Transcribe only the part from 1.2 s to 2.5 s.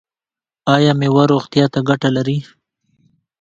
روغتیا ته ګټه لري؟